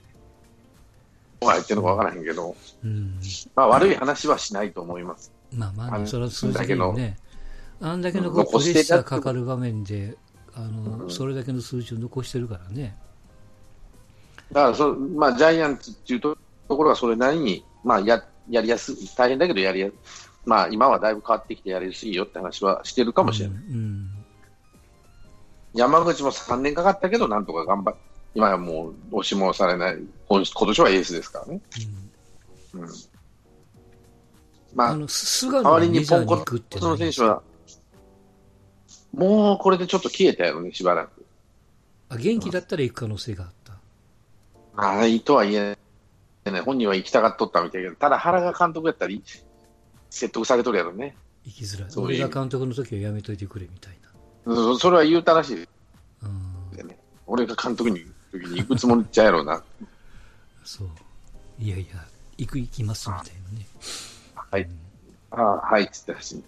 [1.40, 3.20] のが入ってるのかわからへんけど、うん。
[3.54, 5.32] まあ、悪い話はしないと思います。
[5.52, 7.16] まあまあ、それは数字的にね。
[7.80, 10.16] あんだけのこうプ残してレッシャーかかる場面で、
[10.54, 12.96] あの、それだけの数字を残してるからね。
[14.52, 16.36] だからそ、まあ、ジャイアンツっていうと
[16.68, 19.90] ところはそれなりに、まあ、ややりやすい、大変だけどやりや
[20.44, 23.56] まあ、今はだいぶ変わってきてやりやすいよって話はしてるかもしれない。
[23.56, 24.10] うん。
[25.74, 27.96] 山口も3年かかったけど、なんとか頑張っ
[28.34, 31.60] 今はもう押し戻されない、今今年はエースですからね。
[32.74, 32.82] うん。
[32.82, 32.88] うん、
[34.74, 37.42] まあ、あの、代わりにポンコツの選手は、
[39.12, 41.26] もうこれでちょっと消えたよね、しばらく。
[42.10, 43.72] あ、元気だったら行く可能性があった。
[44.76, 45.78] ああ、いいとは言えない。
[46.60, 49.14] 本人は行きたがっとったみたいだけど、ただ原が監督やったら
[50.10, 51.16] 説得されとるやろね。
[51.44, 51.90] 行きづらい。
[51.90, 53.98] そういう俺が監督の時はやめといてくれみたい
[54.48, 55.62] そそれは言うたらしいな。
[56.22, 56.76] うん。
[56.76, 56.98] でね。
[57.26, 59.62] 俺が監督に行く時に行くつもりっちゃやろうな。
[60.64, 60.88] そう。
[61.58, 62.04] いやいや、
[62.38, 63.66] 行く行きますみたいなね。
[64.34, 64.68] はい。
[65.30, 66.44] ああ、はいって言ったらしい。